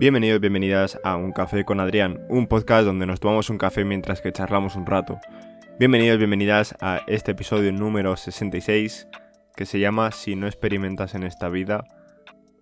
Bienvenidos 0.00 0.36
y 0.36 0.40
bienvenidas 0.42 1.00
a 1.02 1.16
Un 1.16 1.32
Café 1.32 1.64
con 1.64 1.80
Adrián, 1.80 2.24
un 2.28 2.46
podcast 2.46 2.86
donde 2.86 3.04
nos 3.04 3.18
tomamos 3.18 3.50
un 3.50 3.58
café 3.58 3.84
mientras 3.84 4.20
que 4.20 4.30
charlamos 4.30 4.76
un 4.76 4.86
rato. 4.86 5.18
Bienvenidos 5.80 6.14
y 6.14 6.18
bienvenidas 6.18 6.76
a 6.80 7.00
este 7.08 7.32
episodio 7.32 7.72
número 7.72 8.16
66 8.16 9.08
que 9.56 9.66
se 9.66 9.80
llama 9.80 10.12
Si 10.12 10.36
no 10.36 10.46
experimentas 10.46 11.16
en 11.16 11.24
esta 11.24 11.48
vida 11.48 11.82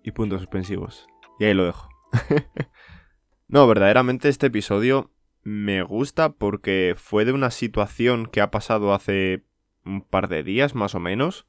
y 0.01 0.13
puntos 0.13 0.41
suspensivos. 0.41 1.05
Y 1.39 1.45
ahí 1.45 1.53
lo 1.53 1.65
dejo. 1.65 1.87
no, 3.47 3.67
verdaderamente 3.67 4.29
este 4.29 4.47
episodio 4.47 5.11
me 5.43 5.83
gusta 5.83 6.33
porque 6.33 6.95
fue 6.97 7.23
de 7.23 7.33
una 7.33 7.51
situación 7.51 8.25
que 8.25 8.41
ha 8.41 8.49
pasado 8.49 8.95
hace 8.95 9.45
un 9.85 10.01
par 10.01 10.27
de 10.27 10.41
días 10.41 10.73
más 10.73 10.95
o 10.95 10.99
menos, 10.99 11.45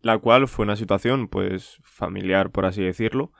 la 0.00 0.18
cual 0.18 0.48
fue 0.48 0.64
una 0.64 0.74
situación 0.74 1.28
pues 1.28 1.78
familiar 1.84 2.50
por 2.50 2.66
así 2.66 2.82
decirlo, 2.82 3.32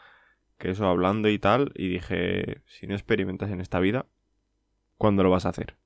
eso 0.70 0.86
hablando 0.86 1.28
y 1.28 1.38
tal, 1.38 1.72
y 1.74 1.88
dije, 1.88 2.62
si 2.66 2.86
no 2.86 2.94
experimentas 2.94 3.50
en 3.50 3.60
esta 3.60 3.80
vida, 3.80 4.06
¿cuándo 4.96 5.22
lo 5.22 5.30
vas 5.30 5.46
a 5.46 5.50
hacer? 5.50 5.76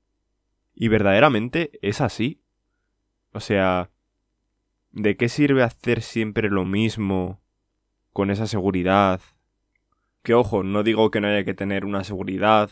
Y 0.73 0.87
verdaderamente 0.87 1.71
es 1.81 2.01
así. 2.01 2.41
O 3.31 3.39
sea, 3.39 3.89
¿de 4.91 5.17
qué 5.17 5.29
sirve 5.29 5.63
hacer 5.63 6.01
siempre 6.01 6.49
lo 6.49 6.65
mismo 6.65 7.41
con 8.13 8.31
esa 8.31 8.47
seguridad? 8.47 9.21
Que 10.23 10.33
ojo, 10.33 10.63
no 10.63 10.83
digo 10.83 11.11
que 11.11 11.21
no 11.21 11.27
haya 11.27 11.43
que 11.43 11.53
tener 11.53 11.85
una 11.85 12.03
seguridad 12.03 12.71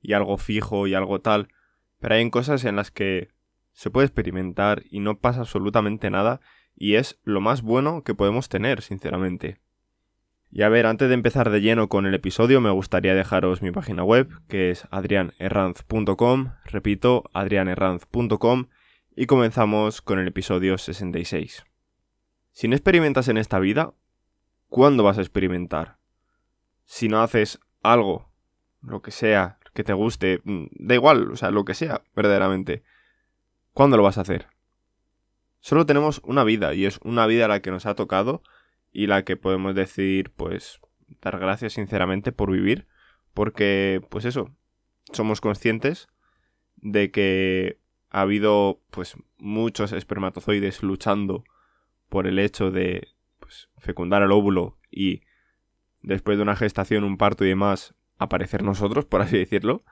y 0.00 0.12
algo 0.12 0.38
fijo 0.38 0.86
y 0.86 0.94
algo 0.94 1.20
tal, 1.20 1.48
pero 1.98 2.14
hay 2.14 2.30
cosas 2.30 2.64
en 2.64 2.76
las 2.76 2.90
que 2.90 3.28
se 3.72 3.90
puede 3.90 4.06
experimentar 4.06 4.82
y 4.90 5.00
no 5.00 5.18
pasa 5.18 5.40
absolutamente 5.40 6.10
nada 6.10 6.40
y 6.74 6.94
es 6.94 7.18
lo 7.24 7.40
más 7.40 7.62
bueno 7.62 8.02
que 8.04 8.14
podemos 8.14 8.48
tener, 8.48 8.82
sinceramente. 8.82 9.58
Y 10.50 10.62
a 10.62 10.68
ver, 10.70 10.86
antes 10.86 11.08
de 11.08 11.14
empezar 11.14 11.50
de 11.50 11.60
lleno 11.60 11.88
con 11.88 12.06
el 12.06 12.14
episodio, 12.14 12.60
me 12.60 12.70
gustaría 12.70 13.14
dejaros 13.14 13.60
mi 13.60 13.70
página 13.70 14.02
web, 14.02 14.28
que 14.48 14.70
es 14.70 14.88
adrianerranz.com, 14.90 16.52
repito, 16.64 17.24
adrianerranz.com, 17.34 18.68
y 19.14 19.26
comenzamos 19.26 20.00
con 20.00 20.18
el 20.18 20.28
episodio 20.28 20.78
66. 20.78 21.64
Si 22.52 22.66
no 22.66 22.74
experimentas 22.74 23.28
en 23.28 23.36
esta 23.36 23.58
vida, 23.58 23.92
¿cuándo 24.68 25.02
vas 25.02 25.18
a 25.18 25.20
experimentar? 25.20 25.98
Si 26.84 27.08
no 27.08 27.20
haces 27.20 27.60
algo, 27.82 28.32
lo 28.80 29.02
que 29.02 29.10
sea, 29.10 29.58
que 29.74 29.84
te 29.84 29.92
guste, 29.92 30.40
mm, 30.44 30.66
da 30.72 30.94
igual, 30.94 31.30
o 31.30 31.36
sea, 31.36 31.50
lo 31.50 31.66
que 31.66 31.74
sea, 31.74 32.02
verdaderamente, 32.16 32.82
¿cuándo 33.74 33.98
lo 33.98 34.02
vas 34.02 34.16
a 34.16 34.22
hacer? 34.22 34.48
Solo 35.60 35.84
tenemos 35.84 36.22
una 36.24 36.42
vida, 36.42 36.72
y 36.72 36.86
es 36.86 37.00
una 37.04 37.26
vida 37.26 37.44
a 37.44 37.48
la 37.48 37.60
que 37.60 37.70
nos 37.70 37.84
ha 37.84 37.94
tocado, 37.94 38.42
y 38.92 39.06
la 39.06 39.24
que 39.24 39.36
podemos 39.36 39.74
decir, 39.74 40.30
pues, 40.30 40.80
dar 41.20 41.38
gracias 41.38 41.74
sinceramente 41.74 42.32
por 42.32 42.50
vivir, 42.50 42.86
porque, 43.34 44.00
pues 44.10 44.24
eso, 44.24 44.50
somos 45.12 45.40
conscientes 45.40 46.08
de 46.76 47.10
que 47.10 47.80
ha 48.10 48.22
habido, 48.22 48.80
pues, 48.90 49.16
muchos 49.38 49.92
espermatozoides 49.92 50.82
luchando 50.82 51.44
por 52.08 52.26
el 52.26 52.38
hecho 52.38 52.70
de, 52.70 53.08
pues, 53.38 53.68
fecundar 53.78 54.22
el 54.22 54.32
óvulo 54.32 54.78
y 54.90 55.22
después 56.02 56.38
de 56.38 56.42
una 56.42 56.56
gestación, 56.56 57.04
un 57.04 57.18
parto 57.18 57.44
y 57.44 57.48
demás, 57.48 57.94
aparecer 58.18 58.62
nosotros, 58.62 59.04
por 59.04 59.20
así 59.20 59.36
decirlo. 59.36 59.84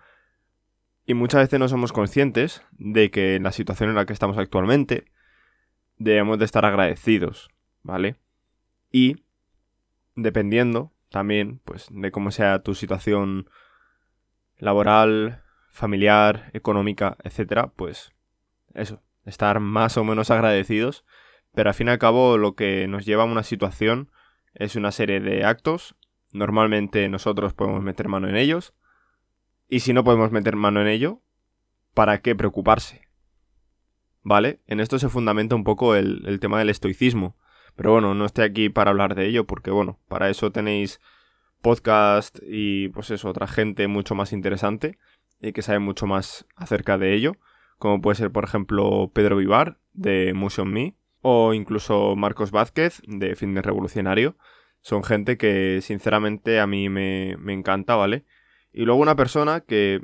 Y 1.04 1.14
muchas 1.14 1.42
veces 1.42 1.60
no 1.60 1.68
somos 1.68 1.92
conscientes 1.92 2.62
de 2.72 3.10
que 3.10 3.36
en 3.36 3.44
la 3.44 3.52
situación 3.52 3.90
en 3.90 3.96
la 3.96 4.06
que 4.06 4.12
estamos 4.12 4.38
actualmente 4.38 5.04
debemos 5.98 6.38
de 6.38 6.44
estar 6.44 6.64
agradecidos, 6.64 7.50
¿vale? 7.82 8.16
Y 8.96 9.26
dependiendo 10.14 10.90
también, 11.10 11.60
pues, 11.66 11.88
de 11.90 12.10
cómo 12.10 12.30
sea 12.30 12.62
tu 12.62 12.74
situación 12.74 13.50
laboral, 14.56 15.42
familiar, 15.68 16.48
económica, 16.54 17.18
etcétera, 17.22 17.74
pues 17.76 18.12
eso, 18.72 19.02
estar 19.26 19.60
más 19.60 19.98
o 19.98 20.04
menos 20.04 20.30
agradecidos, 20.30 21.04
pero 21.52 21.68
al 21.68 21.74
fin 21.74 21.88
y 21.88 21.90
al 21.90 21.98
cabo 21.98 22.38
lo 22.38 22.54
que 22.54 22.88
nos 22.88 23.04
lleva 23.04 23.24
a 23.24 23.26
una 23.26 23.42
situación 23.42 24.10
es 24.54 24.76
una 24.76 24.92
serie 24.92 25.20
de 25.20 25.44
actos, 25.44 25.94
normalmente 26.32 27.06
nosotros 27.10 27.52
podemos 27.52 27.82
meter 27.82 28.08
mano 28.08 28.30
en 28.30 28.36
ellos, 28.36 28.72
y 29.68 29.80
si 29.80 29.92
no 29.92 30.04
podemos 30.04 30.32
meter 30.32 30.56
mano 30.56 30.80
en 30.80 30.86
ello, 30.86 31.20
¿para 31.92 32.22
qué 32.22 32.34
preocuparse? 32.34 33.02
¿Vale? 34.22 34.62
En 34.66 34.80
esto 34.80 34.98
se 34.98 35.10
fundamenta 35.10 35.54
un 35.54 35.64
poco 35.64 35.94
el, 35.94 36.22
el 36.24 36.40
tema 36.40 36.58
del 36.58 36.70
estoicismo, 36.70 37.36
pero 37.76 37.92
bueno, 37.92 38.14
no 38.14 38.24
estoy 38.24 38.44
aquí 38.44 38.68
para 38.68 38.90
hablar 38.90 39.14
de 39.14 39.26
ello 39.26 39.46
porque 39.46 39.70
bueno, 39.70 39.98
para 40.08 40.30
eso 40.30 40.50
tenéis 40.50 41.00
podcast 41.60 42.38
y 42.42 42.88
pues 42.88 43.10
eso, 43.10 43.28
otra 43.28 43.46
gente 43.46 43.86
mucho 43.86 44.14
más 44.14 44.32
interesante 44.32 44.98
y 45.40 45.52
que 45.52 45.62
sabe 45.62 45.78
mucho 45.78 46.06
más 46.06 46.46
acerca 46.56 46.98
de 46.98 47.14
ello, 47.14 47.36
como 47.78 48.00
puede 48.00 48.16
ser 48.16 48.30
por 48.32 48.44
ejemplo 48.44 49.10
Pedro 49.12 49.36
Vivar 49.36 49.78
de 49.92 50.32
Motion 50.34 50.72
Me 50.72 50.96
o 51.20 51.54
incluso 51.54 52.16
Marcos 52.16 52.50
Vázquez 52.50 53.02
de 53.06 53.36
Fitness 53.36 53.64
Revolucionario. 53.64 54.36
Son 54.80 55.02
gente 55.02 55.36
que 55.36 55.80
sinceramente 55.82 56.60
a 56.60 56.66
mí 56.66 56.88
me, 56.88 57.36
me 57.38 57.52
encanta, 57.52 57.96
¿vale? 57.96 58.24
Y 58.72 58.84
luego 58.84 59.00
una 59.00 59.16
persona 59.16 59.60
que 59.60 60.00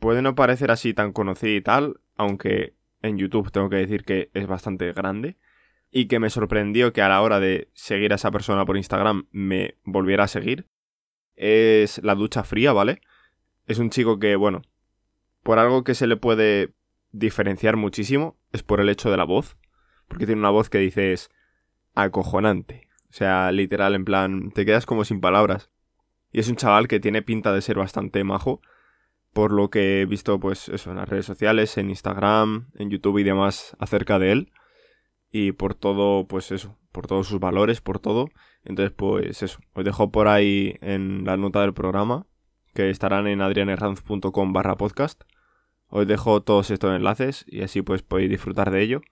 puede 0.00 0.22
no 0.22 0.34
parecer 0.34 0.70
así 0.70 0.92
tan 0.92 1.12
conocida 1.12 1.52
y 1.52 1.60
tal, 1.60 2.00
aunque 2.16 2.74
en 3.02 3.18
YouTube 3.18 3.52
tengo 3.52 3.70
que 3.70 3.76
decir 3.76 4.04
que 4.04 4.30
es 4.34 4.46
bastante 4.46 4.92
grande, 4.92 5.36
y 5.96 6.08
que 6.08 6.18
me 6.18 6.28
sorprendió 6.28 6.92
que 6.92 7.00
a 7.00 7.08
la 7.08 7.22
hora 7.22 7.40
de 7.40 7.70
seguir 7.72 8.12
a 8.12 8.16
esa 8.16 8.30
persona 8.30 8.66
por 8.66 8.76
Instagram 8.76 9.28
me 9.30 9.78
volviera 9.82 10.24
a 10.24 10.28
seguir 10.28 10.68
es 11.36 12.02
la 12.04 12.14
ducha 12.14 12.44
fría, 12.44 12.74
¿vale? 12.74 13.00
Es 13.66 13.78
un 13.78 13.88
chico 13.88 14.18
que, 14.18 14.36
bueno, 14.36 14.60
por 15.42 15.58
algo 15.58 15.84
que 15.84 15.94
se 15.94 16.06
le 16.06 16.18
puede 16.18 16.74
diferenciar 17.12 17.76
muchísimo 17.76 18.36
es 18.52 18.62
por 18.62 18.82
el 18.82 18.90
hecho 18.90 19.10
de 19.10 19.16
la 19.16 19.24
voz, 19.24 19.56
porque 20.06 20.26
tiene 20.26 20.42
una 20.42 20.50
voz 20.50 20.68
que 20.68 20.76
dices 20.76 21.30
acojonante, 21.94 22.88
o 23.08 23.14
sea, 23.14 23.50
literal, 23.50 23.94
en 23.94 24.04
plan, 24.04 24.50
te 24.50 24.66
quedas 24.66 24.84
como 24.84 25.02
sin 25.02 25.22
palabras. 25.22 25.70
Y 26.30 26.40
es 26.40 26.48
un 26.50 26.56
chaval 26.56 26.88
que 26.88 27.00
tiene 27.00 27.22
pinta 27.22 27.54
de 27.54 27.62
ser 27.62 27.78
bastante 27.78 28.22
majo, 28.22 28.60
por 29.32 29.50
lo 29.50 29.70
que 29.70 30.02
he 30.02 30.04
visto, 30.04 30.38
pues 30.40 30.68
eso, 30.68 30.90
en 30.90 30.98
las 30.98 31.08
redes 31.08 31.24
sociales, 31.24 31.78
en 31.78 31.88
Instagram, 31.88 32.68
en 32.74 32.90
YouTube 32.90 33.16
y 33.16 33.24
demás 33.24 33.74
acerca 33.80 34.18
de 34.18 34.32
él 34.32 34.52
y 35.36 35.52
por 35.52 35.74
todo, 35.74 36.26
pues 36.26 36.50
eso, 36.50 36.78
por 36.92 37.06
todos 37.06 37.28
sus 37.28 37.38
valores, 37.38 37.82
por 37.82 37.98
todo. 37.98 38.30
Entonces, 38.64 38.90
pues 38.96 39.42
eso, 39.42 39.58
os 39.74 39.84
dejo 39.84 40.10
por 40.10 40.28
ahí 40.28 40.78
en 40.80 41.26
la 41.26 41.36
nota 41.36 41.60
del 41.60 41.74
programa, 41.74 42.26
que 42.72 42.88
estarán 42.88 43.26
en 43.26 43.42
adrianerranz.com 43.42 44.52
barra 44.54 44.76
podcast. 44.76 45.24
Os 45.88 46.06
dejo 46.06 46.42
todos 46.42 46.70
estos 46.70 46.96
enlaces 46.96 47.44
y 47.46 47.60
así 47.60 47.82
pues 47.82 48.02
podéis 48.02 48.30
disfrutar 48.30 48.70
de 48.70 48.80
ello, 48.80 49.02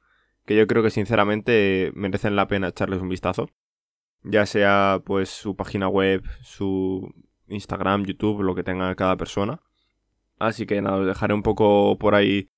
que 0.47 0.57
yo 0.57 0.67
creo 0.67 0.83
que 0.83 0.89
sinceramente 0.89 1.93
merecen 1.95 2.37
la 2.37 2.49
pena 2.49 2.69
echarles 2.69 3.03
un 3.03 3.11
vistazo. 3.11 3.51
Ya 4.23 4.47
sea 4.47 5.03
pues 5.05 5.29
su 5.29 5.55
página 5.55 5.89
web, 5.89 6.25
su 6.41 7.13
Instagram, 7.49 8.07
YouTube, 8.07 8.41
lo 8.43 8.55
que 8.55 8.65
tenga 8.65 8.95
cada 8.95 9.19
persona. 9.19 9.61
Así 10.39 10.65
que 10.65 10.81
nada, 10.81 10.97
os 10.97 11.07
dejaré 11.07 11.35
un 11.35 11.43
poco 11.43 11.99
por 11.99 12.15
ahí 12.15 12.49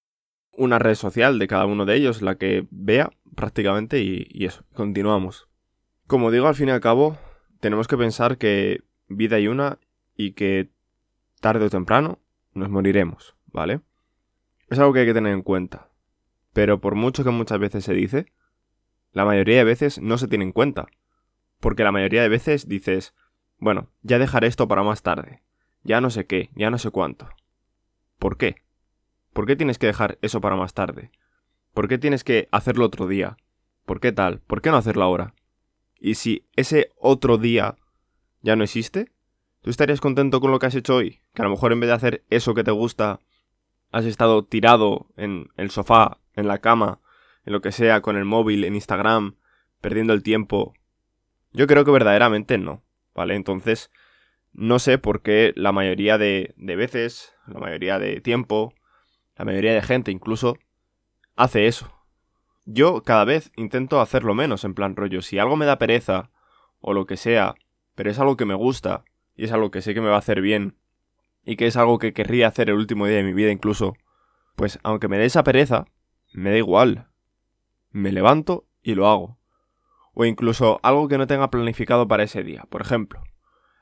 una 0.57 0.79
red 0.79 0.95
social 0.95 1.39
de 1.39 1.49
cada 1.49 1.67
uno 1.67 1.85
de 1.85 1.95
ellos, 1.95 2.23
la 2.23 2.37
que 2.37 2.67
vea 2.71 3.11
prácticamente 3.35 4.01
y, 4.01 4.45
eso, 4.45 4.65
continuamos. 4.75 5.49
Como 6.07 6.31
digo, 6.31 6.49
al 6.49 6.55
fin 6.55 6.69
y 6.69 6.73
al 6.73 6.81
cabo, 6.81 7.19
tenemos 7.61 7.89
que 7.89 7.97
pensar 7.97 8.39
que 8.39 8.83
vida 9.09 9.37
hay 9.37 9.49
una 9.49 9.79
y 10.17 10.33
que 10.33 10.71
tarde 11.41 11.67
o 11.67 11.71
temprano 11.71 12.19
nos 12.55 12.71
moriremos, 12.71 13.37
¿vale? 13.47 13.81
Es 14.69 14.79
algo 14.79 14.93
que 14.93 15.01
hay 15.01 15.07
que 15.07 15.15
tener 15.15 15.33
en 15.33 15.43
cuenta. 15.43 15.91
Pero 16.53 16.81
por 16.81 16.95
mucho 16.95 17.23
que 17.23 17.31
muchas 17.31 17.59
veces 17.59 17.85
se 17.85 17.93
dice, 17.93 18.33
la 19.13 19.25
mayoría 19.25 19.59
de 19.59 19.65
veces 19.65 20.01
no 20.01 20.19
se 20.19 20.29
tiene 20.29 20.45
en 20.45 20.53
cuenta. 20.53 20.87
Porque 21.61 21.85
la 21.85 21.93
mayoría 21.93 22.23
de 22.23 22.29
veces 22.29 22.69
dices, 22.69 23.15
bueno, 23.59 23.91
ya 24.03 24.19
dejaré 24.19 24.47
esto 24.47 24.69
para 24.69 24.83
más 24.83 25.03
tarde. 25.03 25.43
Ya 25.83 26.01
no 26.01 26.11
sé 26.11 26.27
qué, 26.27 26.51
ya 26.55 26.71
no 26.71 26.79
sé 26.79 26.91
cuánto. 26.91 27.29
¿Por 28.19 28.37
qué? 28.37 28.66
¿Por 29.37 29.45
qué 29.45 29.55
tienes 29.55 29.77
que 29.77 29.87
dejar 29.87 30.17
eso 30.23 30.41
para 30.41 30.57
más 30.57 30.73
tarde? 30.73 31.11
¿Por 31.75 31.89
qué 31.89 31.99
tienes 31.99 32.25
que 32.25 32.49
hacerlo 32.53 32.87
otro 32.87 33.07
día? 33.07 33.37
¿Por 33.85 34.01
qué 34.01 34.11
tal? 34.11 34.41
¿Por 34.41 34.63
qué 34.63 34.71
no 34.71 34.79
hacerlo 34.79 35.05
ahora? 35.05 35.35
Y 36.01 36.15
si 36.15 36.47
ese 36.57 36.91
otro 36.97 37.37
día 37.37 37.77
ya 38.41 38.57
no 38.57 38.65
existe, 38.65 39.13
¿tú 39.61 39.69
estarías 39.69 40.01
contento 40.01 40.41
con 40.41 40.53
lo 40.53 40.59
que 40.59 40.65
has 40.65 40.75
hecho 40.75 40.97
hoy? 40.97 41.21
Que 41.35 41.43
a 41.43 41.45
lo 41.45 41.51
mejor 41.51 41.75
en 41.75 41.81
vez 41.81 41.89
de 41.89 41.93
hacer 41.93 42.25
eso 42.31 42.55
que 42.55 42.65
te 42.65 42.71
gusta, 42.71 43.21
has 43.93 44.07
estado 44.07 44.43
tirado 44.43 45.09
en 45.19 45.51
el 45.59 45.69
sofá, 45.69 46.17
en 46.33 46.49
la 46.49 46.63
cama, 46.63 47.03
en 47.45 47.53
lo 47.53 47.61
que 47.61 47.73
sea, 47.73 48.01
con 48.01 48.17
el 48.17 48.25
móvil, 48.25 48.65
en 48.65 48.75
Instagram, 48.75 49.37
perdiendo 49.83 50.15
el 50.15 50.23
tiempo. 50.23 50.73
Yo 51.53 51.67
creo 51.67 51.85
que 51.85 51.91
verdaderamente 51.91 52.57
no, 52.57 52.85
¿vale? 53.15 53.35
Entonces, 53.35 53.91
no 54.55 54.79
sé 54.79 54.97
por 54.97 55.21
qué 55.21 55.53
la 55.57 55.73
mayoría 55.73 56.17
de, 56.17 56.55
de 56.57 56.75
veces, 56.75 57.35
la 57.47 57.61
mayoría 57.61 57.99
de 57.99 58.23
tiempo, 58.23 58.73
la 59.37 59.45
mayoría 59.45 59.75
de 59.75 59.83
gente 59.83 60.11
incluso, 60.11 60.59
hace 61.37 61.67
eso. 61.67 61.93
Yo 62.65 63.03
cada 63.03 63.25
vez 63.25 63.53
intento 63.57 64.01
hacerlo 64.01 64.35
menos, 64.35 64.65
en 64.65 64.75
plan 64.75 64.97
rollo, 64.97 65.23
si 65.23 65.39
algo 65.39 65.57
me 65.57 65.67
da 65.67 65.79
pereza, 65.79 66.31
o 66.81 66.93
lo 66.93 67.07
que 67.07 67.17
sea, 67.17 67.55
pero 67.95 68.11
es 68.11 68.19
algo 68.19 68.37
que 68.37 68.45
me 68.45 68.55
gusta, 68.55 69.05
y 69.37 69.45
es 69.45 69.53
algo 69.53 69.71
que 69.71 69.83
sé 69.83 69.95
que 69.95 70.01
me 70.01 70.09
va 70.09 70.17
a 70.17 70.21
hacer 70.21 70.41
bien 70.41 70.77
y 71.45 71.57
que 71.57 71.67
es 71.67 71.77
algo 71.77 71.99
que 71.99 72.13
querría 72.13 72.49
hacer 72.49 72.69
el 72.71 72.77
último 72.77 73.07
día 73.07 73.19
de 73.19 73.23
mi 73.23 73.33
vida 73.33 73.53
incluso, 73.53 73.97
pues 74.57 74.81
aunque 74.83 75.09
me 75.09 75.17
dé 75.17 75.27
esa 75.27 75.45
pereza, 75.45 75.87
me 76.33 76.51
da 76.51 76.57
igual. 76.57 77.09
Me 77.91 78.11
levanto 78.11 78.67
y 78.83 78.95
lo 78.95 79.07
hago. 79.07 79.39
O 80.13 80.25
incluso 80.25 80.81
algo 80.83 81.07
que 81.09 81.19
no 81.19 81.27
tenga 81.27 81.51
planificado 81.51 82.09
para 82.09 82.25
ese 82.25 82.43
día. 82.43 82.65
Por 82.69 82.81
ejemplo, 82.81 83.23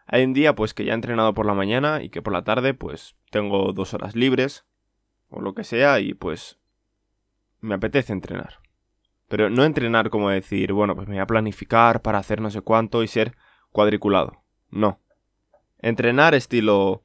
hay 0.06 0.24
un 0.24 0.34
día 0.34 0.54
pues 0.54 0.74
que 0.74 0.84
ya 0.84 0.92
he 0.92 0.94
entrenado 0.94 1.32
por 1.32 1.46
la 1.46 1.54
mañana 1.54 2.02
y 2.02 2.10
que 2.10 2.20
por 2.20 2.32
la 2.32 2.44
tarde 2.44 2.74
pues 2.74 3.16
tengo 3.30 3.72
dos 3.72 3.94
horas 3.94 4.14
libres 4.14 4.66
o 5.34 5.40
lo 5.40 5.54
que 5.54 5.64
sea 5.64 6.00
y 6.00 6.14
pues 6.14 6.58
me 7.60 7.74
apetece 7.74 8.12
entrenar. 8.12 8.60
Pero 9.28 9.50
no 9.50 9.64
entrenar 9.64 10.10
como 10.10 10.30
decir, 10.30 10.72
bueno, 10.72 10.94
pues 10.94 11.08
me 11.08 11.14
voy 11.14 11.22
a 11.22 11.26
planificar 11.26 12.02
para 12.02 12.18
hacer 12.18 12.40
no 12.40 12.50
sé 12.50 12.60
cuánto 12.60 13.02
y 13.02 13.08
ser 13.08 13.36
cuadriculado. 13.70 14.44
No. 14.70 15.00
Entrenar 15.78 16.34
estilo... 16.34 17.02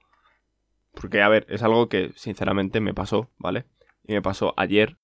Porque, 0.93 1.21
a 1.21 1.29
ver, 1.29 1.45
es 1.49 1.63
algo 1.63 1.87
que 1.87 2.11
sinceramente 2.15 2.81
me 2.81 2.93
pasó, 2.93 3.29
¿vale? 3.37 3.65
Y 4.03 4.13
me 4.13 4.21
pasó 4.21 4.53
ayer. 4.57 4.97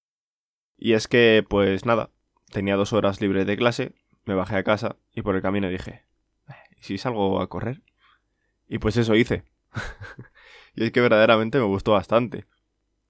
Y 0.77 0.93
es 0.93 1.07
que, 1.07 1.45
pues 1.47 1.85
nada, 1.85 2.09
tenía 2.51 2.75
dos 2.75 2.91
horas 2.91 3.21
libres 3.21 3.45
de 3.45 3.55
clase, 3.55 3.93
me 4.25 4.33
bajé 4.33 4.57
a 4.57 4.63
casa 4.63 4.97
y 5.13 5.21
por 5.21 5.35
el 5.35 5.41
camino 5.41 5.69
dije, 5.69 6.05
¿y 6.77 6.83
si 6.83 6.97
salgo 6.97 7.39
a 7.39 7.47
correr? 7.47 7.81
Y 8.67 8.79
pues 8.79 8.97
eso 8.97 9.15
hice. 9.15 9.43
y 10.75 10.85
es 10.85 10.91
que 10.91 11.01
verdaderamente 11.01 11.59
me 11.59 11.65
gustó 11.65 11.93
bastante. 11.93 12.45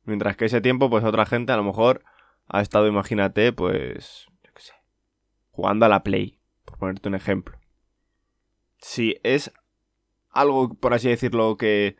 Mientras 0.06 0.38
que 0.38 0.46
ese 0.46 0.62
tiempo, 0.62 0.90
pues 0.90 1.04
otra 1.04 1.26
gente 1.26 1.52
a 1.52 1.58
lo 1.58 1.64
mejor 1.64 2.04
ha 2.48 2.62
estado, 2.62 2.88
imagínate, 2.88 3.52
pues, 3.52 4.28
yo 4.44 4.52
qué 4.54 4.62
sé, 4.62 4.74
jugando 5.52 5.86
a 5.86 5.90
la 5.90 6.04
Play, 6.04 6.40
por 6.64 6.78
ponerte 6.78 7.10
un 7.10 7.16
ejemplo. 7.16 7.60
Si 8.78 9.20
es 9.24 9.52
algo, 10.32 10.76
por 10.76 10.94
así 10.94 11.10
decirlo, 11.10 11.58
que 11.58 11.98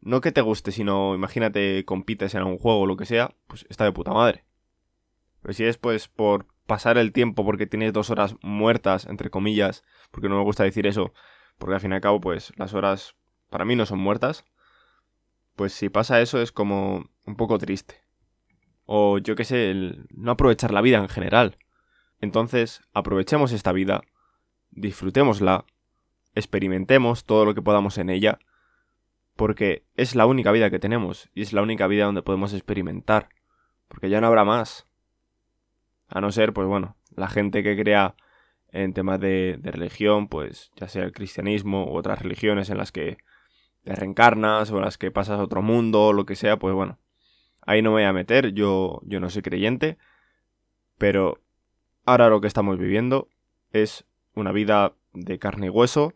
no 0.00 0.20
que 0.20 0.32
te 0.32 0.40
guste, 0.40 0.72
sino 0.72 1.14
imagínate 1.14 1.84
compites 1.84 2.34
en 2.34 2.42
un 2.42 2.58
juego 2.58 2.80
o 2.80 2.86
lo 2.86 2.96
que 2.96 3.06
sea, 3.06 3.34
pues 3.46 3.66
está 3.68 3.84
de 3.84 3.92
puta 3.92 4.12
madre. 4.12 4.44
Pero 5.42 5.54
si 5.54 5.64
es 5.64 5.78
pues 5.78 6.08
por 6.08 6.46
pasar 6.66 6.98
el 6.98 7.12
tiempo 7.12 7.44
porque 7.44 7.66
tienes 7.66 7.92
dos 7.92 8.10
horas 8.10 8.36
muertas, 8.42 9.06
entre 9.06 9.30
comillas, 9.30 9.84
porque 10.10 10.28
no 10.28 10.36
me 10.36 10.44
gusta 10.44 10.64
decir 10.64 10.86
eso, 10.86 11.12
porque 11.58 11.74
al 11.74 11.80
fin 11.80 11.92
y 11.92 11.94
al 11.94 12.00
cabo 12.00 12.20
pues 12.20 12.52
las 12.56 12.74
horas 12.74 13.14
para 13.48 13.64
mí 13.64 13.76
no 13.76 13.86
son 13.86 13.98
muertas, 13.98 14.44
pues 15.54 15.72
si 15.72 15.88
pasa 15.88 16.20
eso 16.20 16.40
es 16.40 16.50
como 16.50 17.10
un 17.26 17.36
poco 17.36 17.58
triste. 17.58 18.02
O 18.84 19.18
yo 19.18 19.36
qué 19.36 19.44
sé, 19.44 19.70
el 19.70 20.06
no 20.10 20.32
aprovechar 20.32 20.72
la 20.72 20.80
vida 20.80 20.98
en 20.98 21.08
general. 21.08 21.58
Entonces, 22.20 22.82
aprovechemos 22.92 23.52
esta 23.52 23.72
vida, 23.72 24.02
disfrutémosla, 24.70 25.64
experimentemos 26.34 27.24
todo 27.24 27.44
lo 27.44 27.54
que 27.54 27.62
podamos 27.62 27.98
en 27.98 28.10
ella, 28.10 28.38
porque 29.36 29.84
es 29.96 30.14
la 30.14 30.26
única 30.26 30.52
vida 30.52 30.70
que 30.70 30.78
tenemos 30.78 31.30
y 31.34 31.42
es 31.42 31.52
la 31.52 31.62
única 31.62 31.86
vida 31.86 32.04
donde 32.04 32.22
podemos 32.22 32.52
experimentar, 32.52 33.28
porque 33.88 34.08
ya 34.08 34.20
no 34.20 34.26
habrá 34.26 34.44
más. 34.44 34.86
A 36.08 36.20
no 36.20 36.30
ser, 36.30 36.52
pues 36.52 36.68
bueno, 36.68 36.96
la 37.16 37.28
gente 37.28 37.62
que 37.62 37.76
crea 37.76 38.14
en 38.68 38.92
temas 38.92 39.20
de, 39.20 39.58
de 39.58 39.70
religión, 39.70 40.28
pues 40.28 40.70
ya 40.76 40.88
sea 40.88 41.04
el 41.04 41.12
cristianismo 41.12 41.84
u 41.84 41.96
otras 41.96 42.20
religiones 42.20 42.70
en 42.70 42.78
las 42.78 42.92
que 42.92 43.18
te 43.84 43.94
reencarnas 43.94 44.70
o 44.70 44.76
en 44.76 44.84
las 44.84 44.98
que 44.98 45.10
pasas 45.10 45.40
a 45.40 45.42
otro 45.42 45.62
mundo 45.62 46.06
o 46.06 46.12
lo 46.12 46.24
que 46.24 46.36
sea, 46.36 46.58
pues 46.58 46.74
bueno, 46.74 46.98
ahí 47.62 47.82
no 47.82 47.90
me 47.90 47.96
voy 47.96 48.04
a 48.04 48.12
meter, 48.12 48.52
yo, 48.52 49.00
yo 49.04 49.20
no 49.20 49.30
soy 49.30 49.42
creyente, 49.42 49.98
pero 50.98 51.40
ahora 52.04 52.28
lo 52.28 52.40
que 52.40 52.46
estamos 52.46 52.78
viviendo 52.78 53.28
es 53.72 54.04
una 54.34 54.52
vida 54.52 54.94
de 55.12 55.38
carne 55.38 55.66
y 55.66 55.70
hueso, 55.70 56.14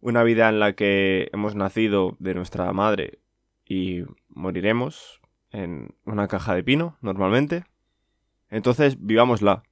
una 0.00 0.22
vida 0.22 0.48
en 0.48 0.60
la 0.60 0.74
que 0.74 1.30
hemos 1.32 1.54
nacido 1.54 2.16
de 2.18 2.34
nuestra 2.34 2.72
madre 2.72 3.18
y 3.64 4.04
moriremos 4.28 5.20
en 5.50 5.94
una 6.04 6.28
caja 6.28 6.54
de 6.54 6.62
pino, 6.62 6.96
normalmente. 7.00 7.64
Entonces, 8.48 9.04
vivámosla. 9.04 9.62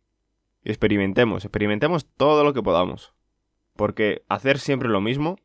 Y 0.64 0.70
experimentemos, 0.70 1.44
experimentemos 1.44 2.06
todo 2.16 2.42
lo 2.42 2.54
que 2.54 2.62
podamos. 2.62 3.14
Porque 3.76 4.24
hacer 4.28 4.58
siempre 4.58 4.88
lo 4.88 5.00
mismo, 5.00 5.38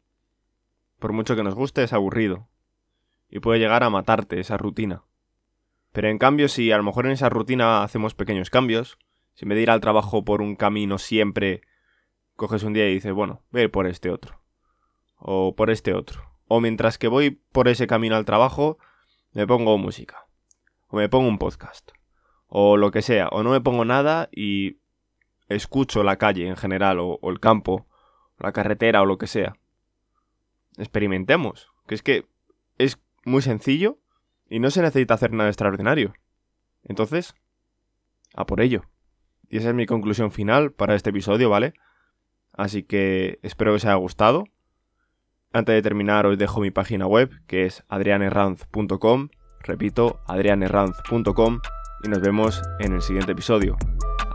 por 0.97 1.13
mucho 1.13 1.35
que 1.35 1.43
nos 1.43 1.55
guste, 1.55 1.83
es 1.83 1.93
aburrido. 1.93 2.47
Y 3.29 3.39
puede 3.39 3.59
llegar 3.59 3.83
a 3.83 3.89
matarte 3.89 4.39
esa 4.39 4.57
rutina. 4.57 5.03
Pero 5.91 6.09
en 6.09 6.17
cambio, 6.17 6.47
si 6.47 6.71
a 6.71 6.77
lo 6.77 6.83
mejor 6.83 7.05
en 7.05 7.13
esa 7.13 7.29
rutina 7.29 7.83
hacemos 7.83 8.13
pequeños 8.13 8.49
cambios, 8.49 8.97
si 9.33 9.45
me 9.45 9.55
de 9.55 9.61
ir 9.61 9.69
al 9.69 9.81
trabajo 9.81 10.23
por 10.23 10.41
un 10.41 10.55
camino 10.55 10.97
siempre, 10.97 11.61
coges 12.35 12.63
un 12.63 12.73
día 12.73 12.89
y 12.89 12.93
dices, 12.93 13.13
bueno, 13.13 13.41
voy 13.51 13.61
a 13.61 13.63
ir 13.65 13.71
por 13.71 13.87
este 13.87 14.09
otro. 14.09 14.41
O 15.17 15.55
por 15.55 15.69
este 15.69 15.93
otro. 15.93 16.21
O 16.47 16.61
mientras 16.61 16.97
que 16.97 17.07
voy 17.07 17.31
por 17.31 17.67
ese 17.67 17.87
camino 17.87 18.15
al 18.15 18.25
trabajo, 18.25 18.77
me 19.33 19.47
pongo 19.47 19.77
música. 19.77 20.27
O 20.87 20.97
me 20.97 21.09
pongo 21.09 21.27
un 21.27 21.37
podcast. 21.37 21.91
O 22.47 22.77
lo 22.77 22.91
que 22.91 23.01
sea. 23.01 23.27
O 23.29 23.43
no 23.43 23.51
me 23.51 23.61
pongo 23.61 23.85
nada 23.85 24.29
y 24.31 24.79
escucho 25.47 26.03
la 26.03 26.17
calle 26.17 26.47
en 26.47 26.57
general. 26.57 26.99
O, 26.99 27.19
o 27.21 27.29
el 27.29 27.39
campo. 27.39 27.87
O 28.37 28.43
la 28.43 28.53
carretera 28.53 29.01
o 29.01 29.05
lo 29.05 29.17
que 29.17 29.27
sea. 29.27 29.57
Experimentemos. 30.77 31.71
Que 31.87 31.95
es 31.95 32.03
que 32.03 32.25
es 32.77 32.99
muy 33.25 33.41
sencillo 33.41 33.99
y 34.49 34.59
no 34.59 34.71
se 34.71 34.81
necesita 34.81 35.13
hacer 35.13 35.31
nada 35.31 35.49
extraordinario. 35.49 36.13
Entonces, 36.83 37.35
a 38.35 38.45
por 38.45 38.61
ello. 38.61 38.83
Y 39.49 39.57
esa 39.57 39.69
es 39.69 39.75
mi 39.75 39.85
conclusión 39.85 40.31
final 40.31 40.71
para 40.71 40.95
este 40.95 41.09
episodio, 41.09 41.49
¿vale? 41.49 41.73
Así 42.53 42.83
que 42.83 43.39
espero 43.41 43.71
que 43.71 43.77
os 43.77 43.85
haya 43.85 43.95
gustado. 43.95 44.45
Antes 45.51 45.73
de 45.73 45.81
terminar, 45.81 46.25
os 46.27 46.37
dejo 46.37 46.61
mi 46.61 46.71
página 46.71 47.07
web, 47.07 47.31
que 47.47 47.65
es 47.65 47.83
adrianerranz.com. 47.87 49.29
Repito, 49.61 50.21
adrianerranz.com. 50.27 51.59
Y 52.03 52.09
nos 52.09 52.21
vemos 52.21 52.61
en 52.79 52.93
el 52.93 53.01
siguiente 53.01 53.31
episodio. 53.31 53.77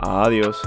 Adiós. 0.00 0.60